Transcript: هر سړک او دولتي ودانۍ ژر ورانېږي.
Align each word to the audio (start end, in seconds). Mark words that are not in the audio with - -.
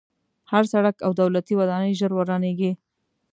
هر 0.51 0.63
سړک 0.73 0.95
او 1.05 1.11
دولتي 1.21 1.53
ودانۍ 1.59 1.91
ژر 1.99 2.11
ورانېږي. 2.15 2.71